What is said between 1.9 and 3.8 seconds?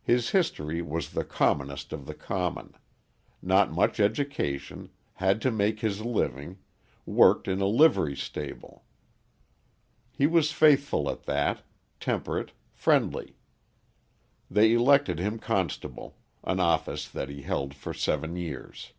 of the common; not